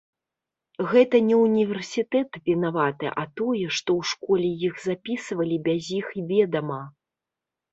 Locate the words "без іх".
5.69-6.07